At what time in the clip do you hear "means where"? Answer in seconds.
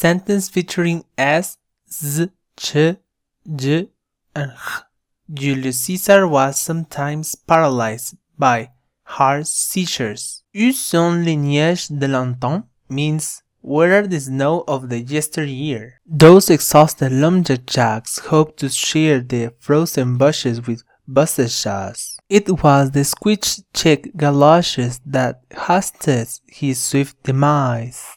12.88-14.06